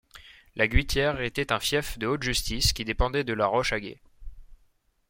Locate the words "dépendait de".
2.85-3.33